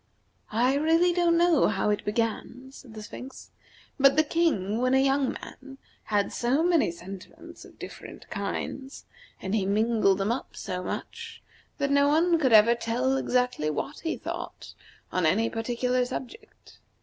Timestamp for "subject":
16.03-16.79